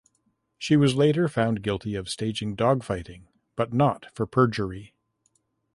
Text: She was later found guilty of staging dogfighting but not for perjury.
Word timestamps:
She 0.57 0.75
was 0.77 0.95
later 0.95 1.27
found 1.27 1.61
guilty 1.61 1.93
of 1.93 2.09
staging 2.09 2.55
dogfighting 2.55 3.27
but 3.55 3.71
not 3.71 4.07
for 4.15 4.25
perjury. 4.25 4.95